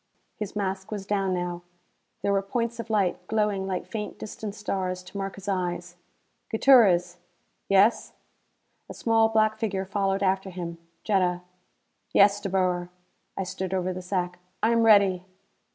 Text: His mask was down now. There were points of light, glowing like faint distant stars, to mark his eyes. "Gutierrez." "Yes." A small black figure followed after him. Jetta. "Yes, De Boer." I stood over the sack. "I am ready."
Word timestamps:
His 0.35 0.55
mask 0.55 0.89
was 0.89 1.05
down 1.05 1.35
now. 1.35 1.61
There 2.23 2.33
were 2.33 2.41
points 2.41 2.79
of 2.79 2.89
light, 2.89 3.27
glowing 3.27 3.67
like 3.67 3.85
faint 3.85 4.17
distant 4.17 4.55
stars, 4.55 5.03
to 5.03 5.15
mark 5.19 5.35
his 5.35 5.47
eyes. 5.47 5.95
"Gutierrez." 6.49 7.17
"Yes." 7.69 8.13
A 8.89 8.95
small 8.95 9.29
black 9.29 9.59
figure 9.59 9.85
followed 9.85 10.23
after 10.23 10.49
him. 10.49 10.79
Jetta. 11.03 11.41
"Yes, 12.13 12.41
De 12.41 12.49
Boer." 12.49 12.89
I 13.37 13.43
stood 13.43 13.75
over 13.75 13.93
the 13.93 14.01
sack. 14.01 14.39
"I 14.63 14.71
am 14.71 14.81
ready." 14.81 15.23